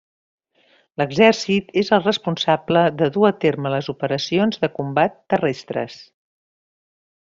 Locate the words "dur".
3.19-3.29